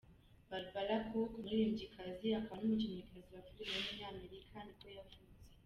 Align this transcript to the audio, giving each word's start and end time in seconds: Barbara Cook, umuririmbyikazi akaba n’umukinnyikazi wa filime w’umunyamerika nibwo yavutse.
Barbara 0.49 0.95
Cook, 1.07 1.31
umuririmbyikazi 1.37 2.27
akaba 2.39 2.57
n’umukinnyikazi 2.59 3.29
wa 3.35 3.41
filime 3.47 3.73
w’umunyamerika 3.77 4.55
nibwo 4.63 4.87
yavutse. 4.97 5.29